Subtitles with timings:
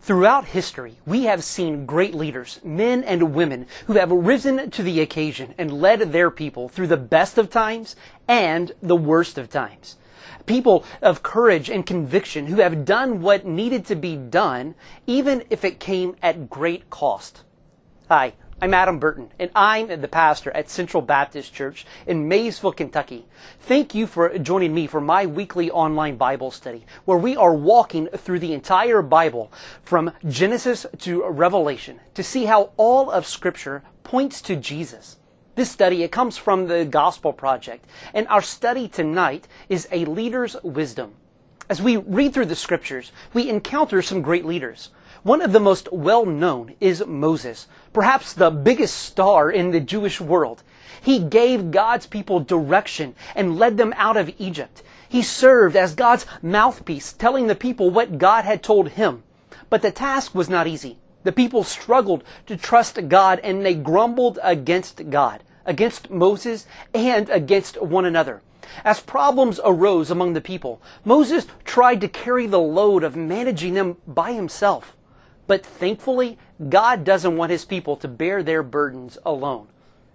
[0.00, 5.00] Throughout history, we have seen great leaders, men and women, who have risen to the
[5.00, 7.96] occasion and led their people through the best of times
[8.26, 9.96] and the worst of times.
[10.46, 14.74] People of courage and conviction who have done what needed to be done,
[15.06, 17.42] even if it came at great cost.
[18.08, 23.24] Hi, I'm Adam Burton, and I'm the pastor at Central Baptist Church in Maysville, Kentucky.
[23.60, 28.08] Thank you for joining me for my weekly online Bible study, where we are walking
[28.08, 29.52] through the entire Bible
[29.84, 35.18] from Genesis to Revelation to see how all of Scripture points to Jesus.
[35.54, 40.56] This study, it comes from the Gospel Project, and our study tonight is a leader's
[40.64, 41.14] wisdom.
[41.70, 44.88] As we read through the Scriptures, we encounter some great leaders.
[45.22, 50.18] One of the most well known is Moses, perhaps the biggest star in the Jewish
[50.18, 50.62] world.
[51.02, 54.82] He gave God's people direction and led them out of Egypt.
[55.10, 59.22] He served as God's mouthpiece, telling the people what God had told him.
[59.68, 60.96] But the task was not easy.
[61.24, 67.82] The people struggled to trust God and they grumbled against God, against Moses, and against
[67.82, 68.40] one another.
[68.84, 73.96] As problems arose among the people, Moses tried to carry the load of managing them
[74.06, 74.96] by himself.
[75.46, 76.38] But thankfully,
[76.68, 79.68] God doesn't want his people to bear their burdens alone.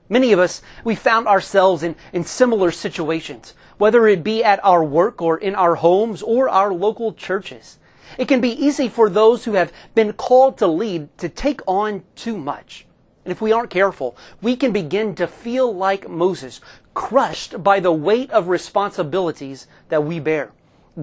[0.10, 4.84] Many of us, we found ourselves in, in similar situations, whether it be at our
[4.84, 7.80] work or in our homes or our local churches.
[8.17, 12.04] It can be easy for those who have been called to lead to take on
[12.16, 12.86] too much.
[13.26, 16.60] And if we aren't careful, we can begin to feel like Moses,
[16.94, 20.52] crushed by the weight of responsibilities that we bear.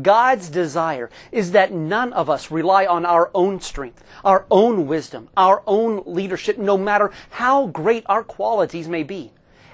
[0.02, 5.28] God's desire is that none of us rely on our own strength, our own wisdom,
[5.36, 9.32] our own leadership, no matter how great our qualities may be.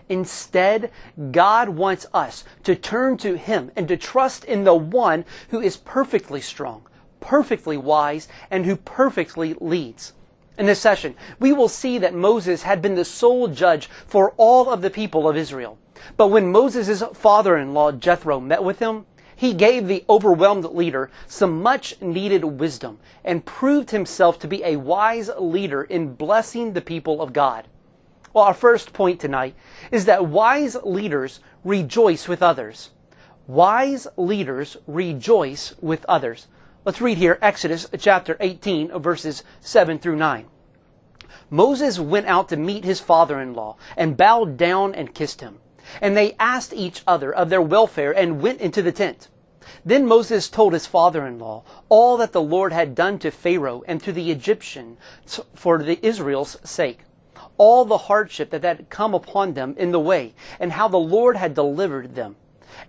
[0.09, 0.91] Instead,
[1.33, 5.77] God wants us to turn to Him and to trust in the one who is
[5.77, 6.87] perfectly strong,
[7.21, 10.15] perfectly wise, and who perfectly leads.
[10.57, 14.71] In this session, we will see that Moses had been the sole judge for all
[14.71, 15.77] of the people of Israel.
[16.17, 22.01] But when Moses' father-in-law Jethro met with him, he gave the overwhelmed leader some much
[22.01, 27.35] needed wisdom and proved himself to be a wise leader in blessing the people of
[27.35, 27.69] God.
[28.33, 29.55] Well, our first point tonight
[29.91, 32.91] is that wise leaders rejoice with others.
[33.47, 36.49] Wise leaders rejoice with others.
[36.85, 40.47] Let's read here Exodus chapter 18 verses 7 through 9.
[41.51, 45.59] Moses went out to meet his father-in-law and bowed down and kissed him.
[46.01, 49.29] And they asked each other of their welfare and went into the tent.
[49.85, 54.13] Then Moses told his father-in-law all that the Lord had done to Pharaoh and to
[54.13, 54.99] the Egyptians
[55.55, 57.01] for the Israel's sake,
[57.57, 61.37] all the hardship that had come upon them in the way, and how the Lord
[61.37, 62.37] had delivered them.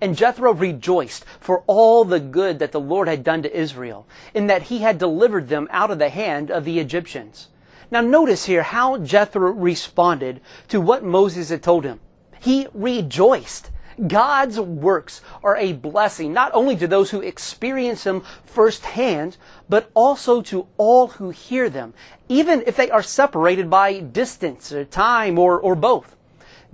[0.02, 4.48] And Jethro rejoiced for all the good that the Lord had done to Israel, in
[4.48, 7.48] that he had delivered them out of the hand of the Egyptians.
[7.90, 12.02] Now notice here how Jethro responded to what Moses had told him.
[12.40, 13.72] He rejoiced.
[14.08, 19.38] God's works are a blessing, not only to those who experience them firsthand,
[19.68, 21.96] but also to all who hear them,
[22.30, 26.16] even if they are separated by distance or time or, or both.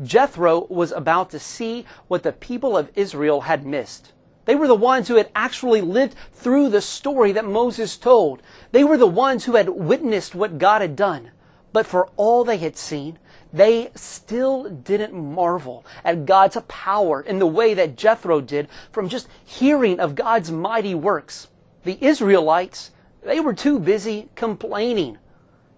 [0.03, 4.11] Jethro was about to see what the people of Israel had missed.
[4.45, 8.41] They were the ones who had actually lived through the story that Moses told.
[8.73, 11.31] They were the ones who had witnessed what God had done.
[11.71, 13.17] But for all they had seen,
[13.53, 19.27] they still didn't marvel at God's power in the way that Jethro did from just
[19.45, 21.47] hearing of God's mighty works.
[21.83, 25.19] The Israelites, they were too busy complaining.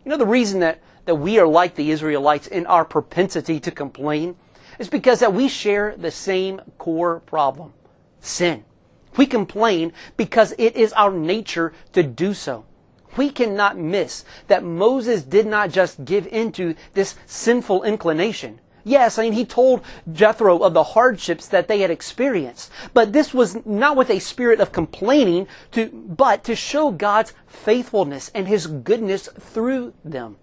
[0.06, 3.72] You know the reason that, that we are like the Israelites in our propensity to
[3.72, 4.38] complain
[4.80, 7.74] is because that we share the same core problem.
[8.22, 8.64] Sin.
[9.18, 12.66] We complain because it is our nature to do so
[13.18, 18.60] we cannot miss that Moses did not just give into this sinful inclination.
[18.88, 19.82] Yes, I mean, he told
[20.14, 22.72] Jethro of the hardships that they had experienced.
[22.94, 28.30] But this was not with a spirit of complaining, to, but to show God's faithfulness
[28.36, 30.38] and his goodness through them.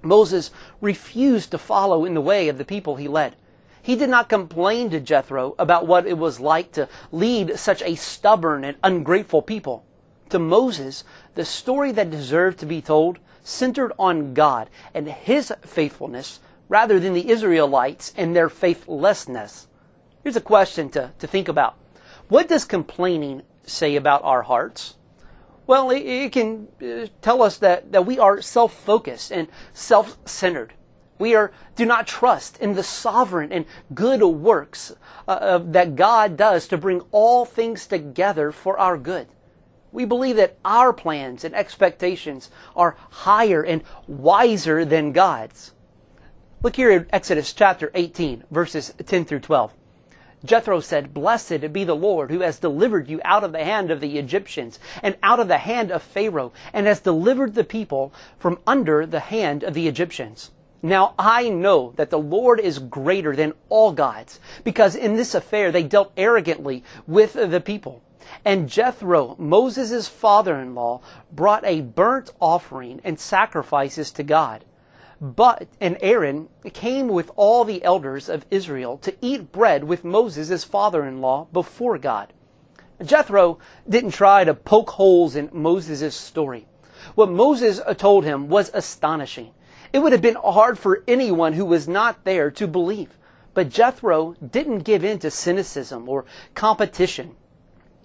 [0.00, 0.50] Moses
[0.80, 3.36] refused to follow in the way of the people he led.
[3.82, 7.96] He did not complain to Jethro about what it was like to lead such a
[7.96, 9.84] stubborn and ungrateful people.
[10.30, 11.04] To Moses,
[11.38, 17.12] the story that deserved to be told centered on God and His faithfulness rather than
[17.12, 19.68] the Israelites and their faithlessness.
[20.24, 21.76] Here's a question to, to think about.
[22.26, 24.96] What does complaining say about our hearts?
[25.64, 30.72] Well, it, it can uh, tell us that, that we are self-focused and self-centered.
[31.20, 33.64] We are, do not trust in the sovereign and
[33.94, 34.92] good works
[35.28, 39.28] uh, that God does to bring all things together for our good.
[39.92, 45.72] We believe that our plans and expectations are higher and wiser than God's.
[46.62, 49.72] Look here in Exodus chapter 18, verses 10 through 12.
[50.44, 54.00] Jethro said, Blessed be the Lord who has delivered you out of the hand of
[54.00, 58.58] the Egyptians and out of the hand of Pharaoh and has delivered the people from
[58.66, 60.50] under the hand of the Egyptians.
[60.80, 65.72] Now I know that the Lord is greater than all gods because in this affair
[65.72, 68.02] they dealt arrogantly with the people.
[68.44, 71.00] And Jethro, Moses' father-in-law,
[71.32, 74.64] brought a burnt offering and sacrifices to God.
[75.20, 80.62] But, and Aaron came with all the elders of Israel to eat bread with Moses,
[80.64, 82.32] father-in-law, before God.
[83.02, 83.58] Jethro
[83.88, 86.66] didn't try to poke holes in Moses' story.
[87.14, 89.52] What Moses told him was astonishing.
[89.92, 93.16] It would have been hard for anyone who was not there to believe.
[93.54, 96.24] But Jethro didn't give in to cynicism or
[96.54, 97.34] competition.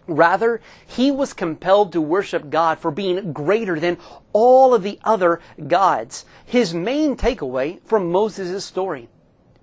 [0.07, 3.97] Rather, he was compelled to worship God for being greater than
[4.33, 6.25] all of the other gods.
[6.45, 9.09] His main takeaway from Moses' story.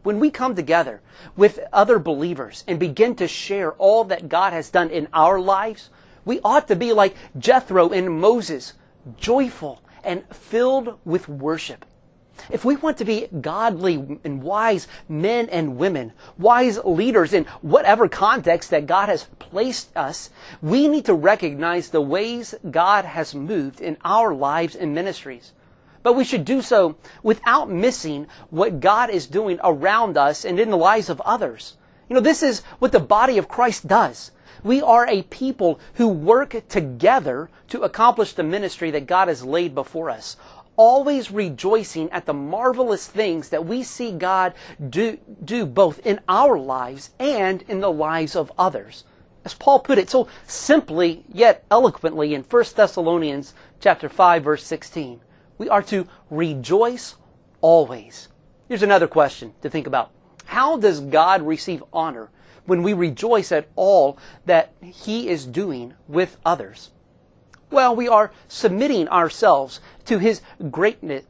[0.03, 1.03] When we come together
[1.37, 5.91] with other believers and begin to share all that God has done in our lives,
[6.25, 8.75] we ought to be like Jethro and Moses,
[9.19, 11.85] joyful and filled with worship.
[12.49, 18.09] If we want to be godly and wise men and women, wise leaders in whatever
[18.09, 20.31] context that God has placed us,
[20.63, 25.53] we need to recognize the ways God has moved in our lives and ministries.
[26.03, 30.71] But we should do so without missing what God is doing around us and in
[30.71, 31.77] the lives of others.
[32.09, 34.31] You know, this is what the body of Christ does.
[34.63, 39.75] We are a people who work together to accomplish the ministry that God has laid
[39.75, 40.37] before us
[40.77, 44.55] always rejoicing at the marvelous things that we see God
[44.89, 49.05] do, do both in our lives and in the lives of others.
[49.45, 55.21] As Paul put it so simply yet eloquently in 1 Thessalonians chapter 5 verse 16,
[55.59, 57.17] we are to rejoice
[57.61, 58.29] always.
[58.69, 60.11] Here's another question to think about.
[60.47, 62.31] How does God receive honor
[62.67, 66.91] when we rejoice at all that he is doing with others?
[67.71, 71.25] Well, we are submitting ourselves to His greatness,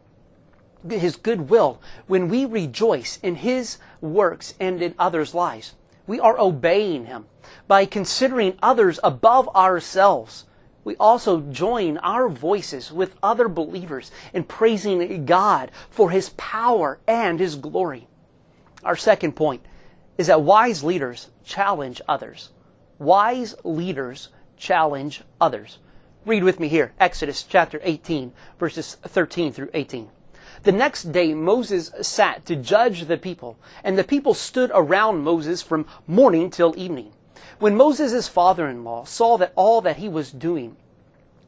[0.88, 5.74] His goodwill, when we rejoice in His works and in others' lives.
[6.06, 7.26] We are obeying Him
[7.68, 10.46] by considering others above ourselves.
[10.82, 17.38] We also join our voices with other believers in praising God for His power and
[17.38, 18.08] His glory.
[18.82, 19.62] Our second point
[20.16, 22.48] is that wise leaders challenge others.
[22.98, 25.78] Wise leaders challenge others.
[26.26, 30.10] Read with me here, Exodus chapter 18, verses 13 through 18.
[30.64, 35.62] The next day Moses sat to judge the people, and the people stood around Moses
[35.62, 37.12] from morning till evening.
[37.58, 40.76] When Moses' father-in-law saw that all that he was doing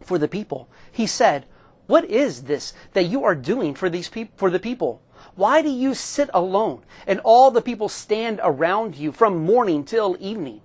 [0.00, 1.44] for the people, he said,
[1.86, 5.02] What is this that you are doing for these people, for the people?
[5.34, 10.16] Why do you sit alone, and all the people stand around you from morning till
[10.18, 10.62] evening?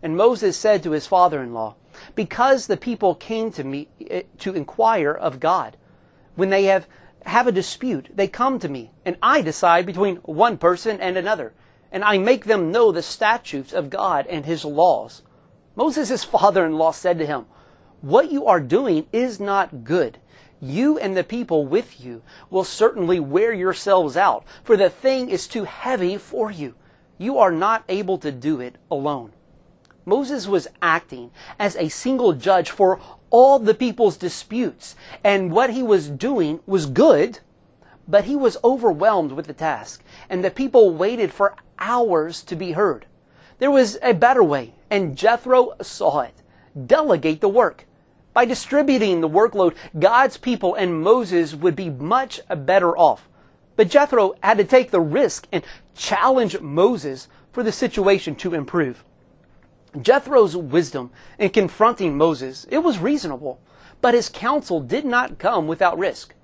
[0.00, 1.74] And Moses said to his father-in-law,
[2.14, 5.76] because the people came to me eh, to inquire of God.
[6.34, 6.86] When they have,
[7.24, 11.52] have a dispute, they come to me, and I decide between one person and another,
[11.90, 15.22] and I make them know the statutes of God and his laws.
[15.74, 17.46] Moses' father-in-law said to him,
[18.00, 20.18] What you are doing is not good.
[20.60, 25.46] You and the people with you will certainly wear yourselves out, for the thing is
[25.46, 26.74] too heavy for you.
[27.16, 29.32] You are not able to do it alone.
[30.08, 32.98] Moses was acting as a single judge for
[33.28, 34.96] all the people's disputes.
[35.22, 37.40] And what he was doing was good,
[38.08, 40.02] but he was overwhelmed with the task.
[40.30, 43.04] And the people waited for hours to be heard.
[43.58, 46.42] There was a better way, and Jethro saw it.
[46.86, 47.84] Delegate the work.
[48.32, 53.28] By distributing the workload, God's people and Moses would be much better off.
[53.76, 59.04] But Jethro had to take the risk and challenge Moses for the situation to improve.
[60.00, 63.60] Jethro's wisdom in confronting Moses, it was reasonable,
[64.00, 66.34] but his counsel did not come without risk.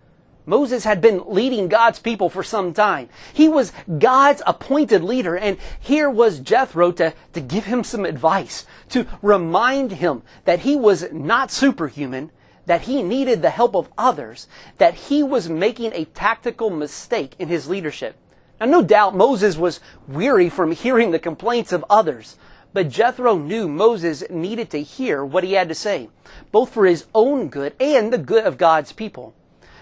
[0.46, 3.08] Moses had been leading God's people for some time.
[3.32, 8.66] He was God's appointed leader, and here was Jethro to, to give him some advice,
[8.90, 12.30] to remind him that he was not superhuman,
[12.66, 14.46] that he needed the help of others,
[14.78, 18.16] that he was making a tactical mistake in his leadership.
[18.60, 22.36] Now, no doubt Moses was weary from hearing the complaints of others,
[22.74, 26.10] but Jethro knew Moses needed to hear what he had to say,
[26.52, 29.34] both for his own good and the good of God's people.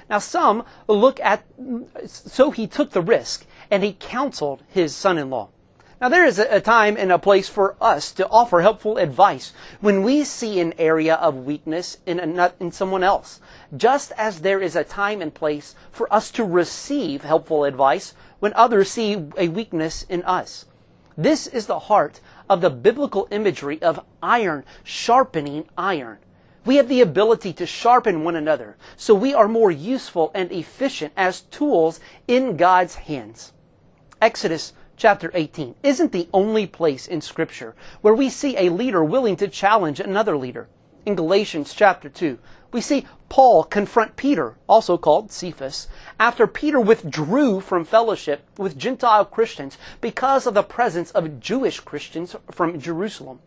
[0.08, 1.44] Now some look at,
[2.06, 5.49] so he took the risk and he counseled his son-in-law.
[6.02, 10.02] Now, there is a time and a place for us to offer helpful advice when
[10.02, 13.40] we see an area of weakness in, a, in someone else,
[13.76, 18.52] just as there is a time and place for us to receive helpful advice when
[18.54, 20.66] others see a weakness in us.
[21.16, 22.20] This is the heart
[22.52, 26.18] of the biblical imagery of iron sharpening iron.
[26.66, 31.14] We have the ability to sharpen one another, so we are more useful and efficient
[31.16, 33.54] as tools in God's hands.
[34.21, 39.37] Exodus chapter 18 isn't the only place in Scripture where we see a leader willing
[39.37, 40.68] to challenge another leader.
[41.06, 42.38] In Galatians chapter 2,
[42.71, 45.88] we see Paul confront Peter, also called Cephas,
[46.19, 52.37] after Peter withdrew from fellowship with Gentile Christians because of the presence of Jewish Christians
[52.50, 53.40] from Jerusalem.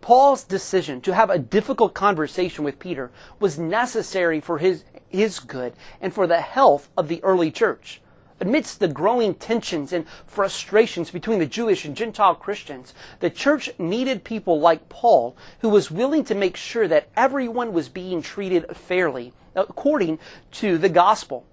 [0.00, 5.72] Paul's decision to have a difficult conversation with Peter was necessary for his, his good
[6.00, 8.00] and for the health of the early church.
[8.40, 14.24] Amidst the growing tensions and frustrations between the Jewish and Gentile Christians, the church needed
[14.24, 19.32] people like Paul who was willing to make sure that everyone was being treated fairly
[19.54, 20.18] according
[20.52, 21.46] to the gospel.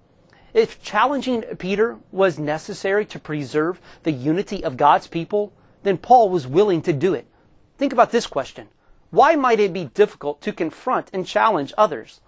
[0.54, 6.46] If challenging Peter was necessary to preserve the unity of God's people, then Paul was
[6.46, 7.26] willing to do it.
[7.78, 8.68] Think about this question.
[9.10, 12.20] Why might it be difficult to confront and challenge others?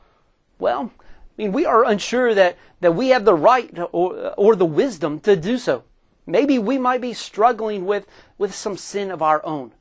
[0.58, 4.64] Well, I mean, we are unsure that, that we have the right or, or the
[4.64, 5.84] wisdom to do so.
[6.26, 8.06] Maybe we might be struggling with,
[8.38, 9.72] with some sin of our own.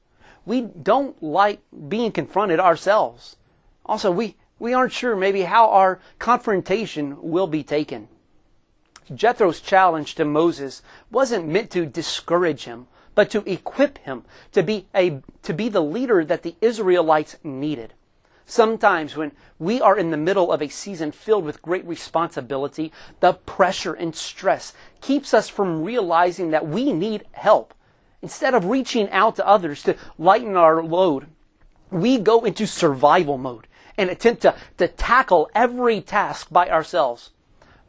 [0.46, 3.38] We don't like being confronted ourselves.
[3.86, 8.10] Also, we, we aren't sure maybe how our confrontation will be taken.
[9.14, 10.82] Jethro's challenge to Moses
[11.12, 15.82] wasn't meant to discourage him, but to equip him to be a, to be the
[15.82, 17.94] leader that the Israelites needed.
[18.46, 23.34] Sometimes when we are in the middle of a season filled with great responsibility, the
[23.34, 27.74] pressure and stress keeps us from realizing that we need help.
[28.22, 31.28] Instead of reaching out to others to lighten our load,
[31.90, 33.68] we go into survival mode
[33.98, 37.30] and attempt to, to tackle every task by ourselves.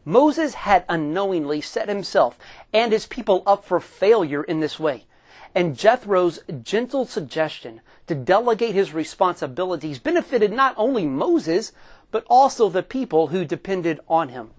[0.04, 2.38] Moses had unknowingly set himself
[2.73, 5.06] and his people up for failure in this way.
[5.54, 11.73] And Jethro's gentle suggestion to delegate his responsibilities benefited not only Moses,
[12.11, 14.50] but also the people who depended on him.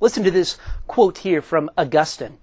[0.00, 2.38] Listen to this quote here from Augustine.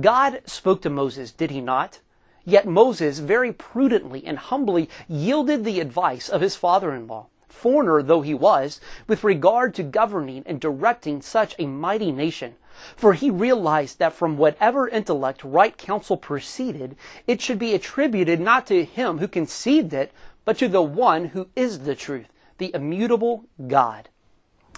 [0.00, 2.00] God spoke to Moses, did he not?
[2.44, 8.34] Yet Moses very prudently and humbly yielded the advice of his father-in-law foreigner though he
[8.34, 12.56] was, with regard to governing and directing such a mighty nation.
[12.96, 18.66] For he realized that from whatever intellect right counsel proceeded, it should be attributed not
[18.68, 20.12] to him who conceived it,
[20.44, 22.28] but to the one who is the truth,
[22.58, 24.08] the immutable God.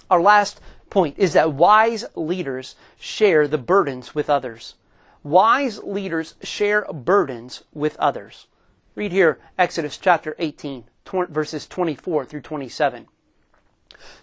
[0.09, 4.75] Our last point is that wise leaders share the burdens with others.
[5.23, 8.47] Wise leaders share burdens with others.
[8.93, 10.83] Read here Exodus chapter 18
[11.29, 13.07] verses 24 through 27.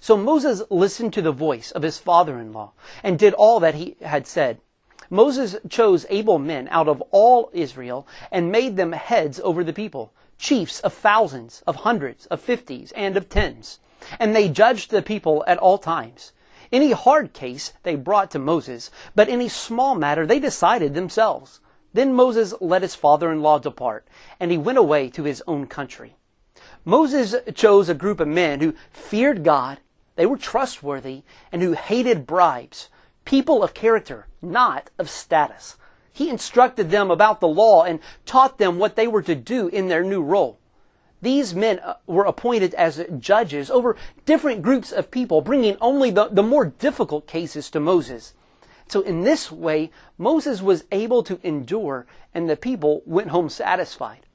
[0.01, 2.73] So Moses listened to the voice of his father-in-law
[3.03, 4.61] and did all that he had said.
[5.09, 10.13] Moses chose able men out of all Israel and made them heads over the people,
[10.39, 13.79] chiefs of thousands, of hundreds, of fifties, and of tens.
[14.19, 16.33] And they judged the people at all times.
[16.73, 21.61] Any hard case they brought to Moses, but any small matter they decided themselves.
[21.93, 24.09] Then Moses let his father-in-law depart,
[24.41, 26.17] and he went away to his own country.
[26.85, 29.79] Moses chose a group of men who feared God,
[30.17, 32.89] they were trustworthy, and who hated bribes,
[33.25, 35.77] people of character, not of status.
[36.13, 39.89] He instructed them about the law and taught them what they were to do in
[39.89, 40.59] their new role.
[41.23, 43.97] These men uh, were appointed as judges over
[44.27, 48.35] different groups of people, bringing only the, the more difficult cases to Moses.
[48.89, 54.27] So in this way, Moses was able to endure and the people went home satisfied.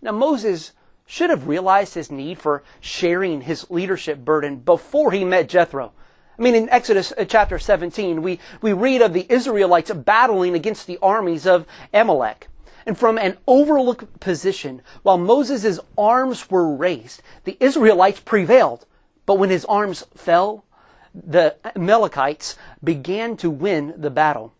[0.00, 0.72] Now Moses
[1.10, 5.90] should have realized his need for sharing his leadership burden before he met Jethro.
[6.38, 10.86] I mean, in Exodus uh, chapter 17, we, we read of the Israelites battling against
[10.86, 12.46] the armies of Amalek.
[12.86, 18.86] And from an overlooked position, while Moses' arms were raised, the Israelites prevailed.
[19.26, 20.64] But when his arms fell,
[21.12, 24.54] the Amalekites began to win the battle.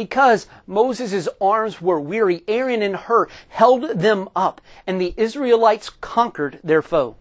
[0.00, 6.58] Because Moses' arms were weary, Aaron and Hur held them up, and the Israelites conquered
[6.64, 7.16] their foe.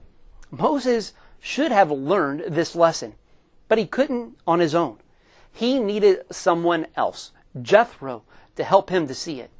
[0.50, 3.15] Moses should have learned this lesson,
[3.67, 4.98] but he couldn't on his own.
[5.51, 8.24] He needed someone else, Jethro,
[8.55, 9.51] to help him to see it.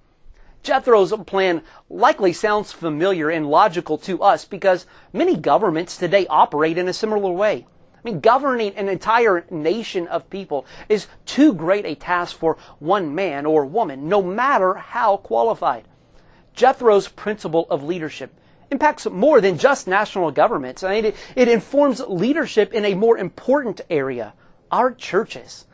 [0.63, 6.88] Jethro's plan likely sounds familiar and logical to us because many governments today operate in
[6.88, 7.67] a similar way.
[8.00, 13.13] I mean, governing an entire nation of people is too great a task for one
[13.13, 15.86] man or woman, no matter how qualified.
[16.53, 18.34] Jethro's principle of leadership
[18.72, 20.84] impacts more than just national governments.
[20.84, 24.34] I mean, it, it informs leadership in a more important area,
[24.72, 25.65] our churches.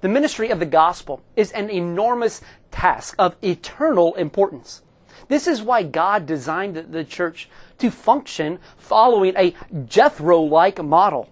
[0.00, 2.40] The ministry of the gospel is an enormous
[2.70, 4.82] task of eternal importance.
[5.28, 9.54] This is why God designed the church to function following a
[9.86, 11.28] Jethro like model.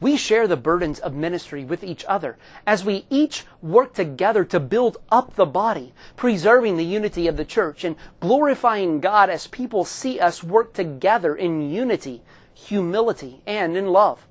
[0.00, 2.36] We share the burdens of ministry with each other
[2.66, 7.44] as we each work together to build up the body, preserving the unity of the
[7.44, 12.22] church and glorifying God as people see us work together in unity,
[12.54, 14.26] humility, and in love.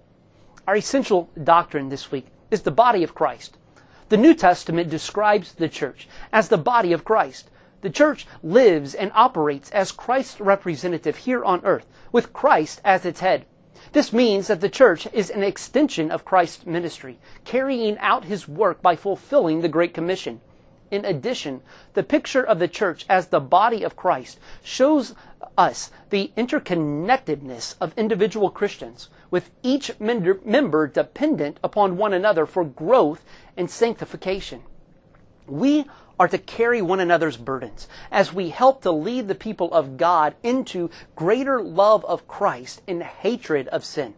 [0.66, 3.58] Our essential doctrine this week is the body of Christ.
[4.10, 7.50] The New Testament describes the church as the body of Christ.
[7.82, 13.20] The church lives and operates as Christ's representative here on earth, with Christ as its
[13.20, 13.46] head.
[13.94, 18.82] This means that the church is an extension of Christ's ministry, carrying out his work
[18.82, 20.42] by fulfilling the Great Commission.
[20.90, 21.62] In addition,
[21.94, 25.16] the picture of the church as the body of Christ shows
[25.58, 33.26] us the interconnectedness of individual Christians, with each member dependent upon one another for growth
[33.58, 34.64] and sanctification.
[35.46, 35.86] We
[36.20, 40.36] are to carry one another's burdens as we help to lead the people of God
[40.44, 44.16] into greater love of Christ and hatred of sin.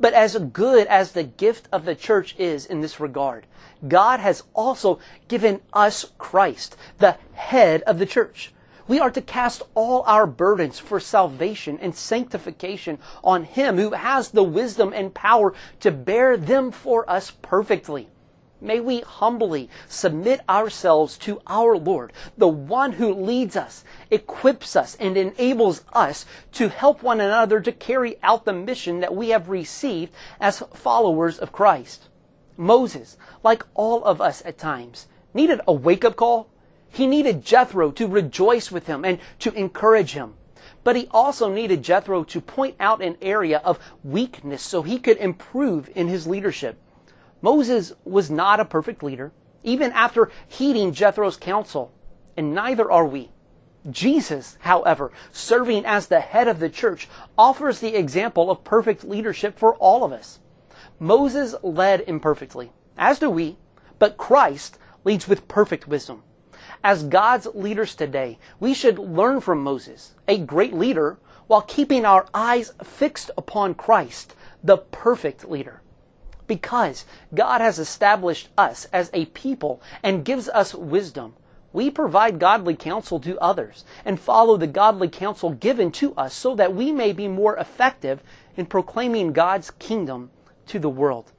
[0.00, 3.46] But as good as the gift of the church is in this regard,
[3.86, 8.52] God has also given us Christ, the head of the church.
[8.88, 14.30] We are to cast all our burdens for salvation and sanctification on Him who has
[14.30, 18.08] the wisdom and power to bear them for us perfectly.
[18.60, 24.96] May we humbly submit ourselves to our Lord, the one who leads us, equips us,
[24.96, 29.48] and enables us to help one another to carry out the mission that we have
[29.48, 32.08] received as followers of Christ.
[32.56, 36.48] Moses, like all of us at times, needed a wake up call.
[36.90, 40.34] He needed Jethro to rejoice with him and to encourage him.
[40.82, 45.18] But he also needed Jethro to point out an area of weakness so he could
[45.18, 46.78] improve in his leadership.
[47.40, 51.92] Moses was not a perfect leader, even after heeding Jethro's counsel,
[52.36, 53.30] and neither are we.
[53.88, 59.56] Jesus, however, serving as the head of the church, offers the example of perfect leadership
[59.56, 60.40] for all of us.
[60.98, 63.56] Moses led imperfectly, as do we,
[64.00, 66.24] but Christ leads with perfect wisdom.
[66.82, 72.26] As God's leaders today, we should learn from Moses, a great leader, while keeping our
[72.34, 75.82] eyes fixed upon Christ, the perfect leader
[76.48, 81.34] because God has established us as a people and gives us wisdom.
[81.72, 86.56] We provide godly counsel to others and follow the godly counsel given to us so
[86.56, 88.22] that we may be more effective
[88.56, 90.30] in proclaiming God's kingdom
[90.66, 91.30] to the world.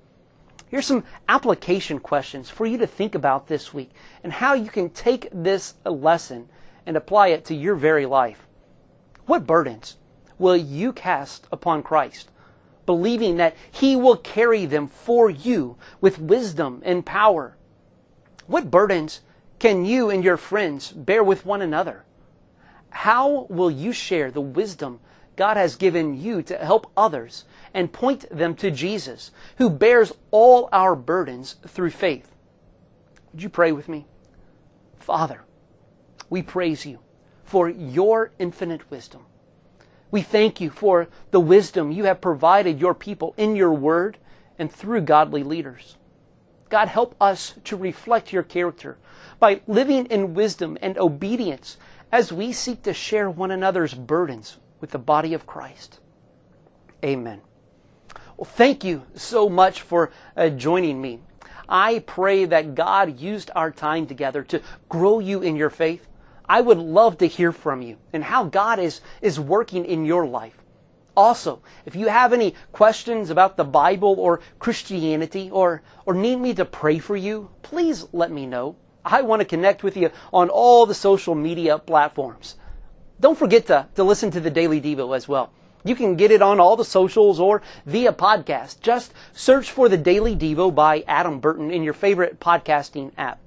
[0.69, 3.89] Here's some application questions for you to think about this week
[4.23, 6.47] and how you can take this lesson
[6.85, 8.47] and apply it to your very life.
[9.25, 9.97] What burdens
[10.37, 12.29] will you cast upon Christ?
[12.89, 17.55] Believing that He will carry them for you with wisdom and power.
[18.47, 19.21] What burdens
[19.59, 22.03] can you and your friends bear with one another?
[22.89, 25.01] How will you share the wisdom
[25.35, 30.67] God has given you to help others and point them to Jesus, who bears all
[30.71, 32.33] our burdens through faith?
[33.33, 34.07] Would you pray with me?
[34.97, 35.43] Father,
[36.27, 36.97] we praise you
[37.43, 39.27] for your infinite wisdom.
[40.11, 44.17] We thank you for the wisdom you have provided your people in your word
[44.57, 45.97] and through godly leaders.
[46.69, 48.97] God, help us to reflect your character
[49.39, 51.77] by living in wisdom and obedience
[52.11, 55.99] as we seek to share one another's burdens with the body of Christ.
[57.03, 57.41] Amen.
[58.37, 61.19] Well, thank you so much for uh, joining me.
[61.67, 66.07] I pray that God used our time together to grow you in your faith
[66.49, 70.25] I would love to hear from you and how God is, is working in your
[70.25, 70.55] life.
[71.15, 76.55] Also, if you have any questions about the Bible or Christianity or, or need me
[76.55, 78.75] to pray for you, please let me know.
[79.05, 82.55] I want to connect with you on all the social media platforms.
[83.19, 85.51] Don't forget to, to listen to the Daily Devo as well.
[85.83, 88.81] You can get it on all the socials or via podcast.
[88.81, 93.39] Just search for the Daily Devo by Adam Burton in your favorite podcasting app.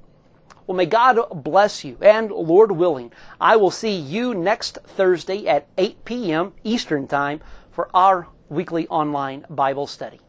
[0.67, 1.97] Well, may God bless you.
[2.01, 6.53] And Lord willing, I will see you next Thursday at 8 p.m.
[6.65, 10.21] Eastern Time for our weekly online Bible study.